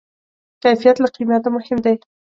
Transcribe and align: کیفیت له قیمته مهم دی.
کیفیت 0.61 0.97
له 0.99 1.07
قیمته 1.15 1.49
مهم 1.55 1.77
دی. 1.85 1.95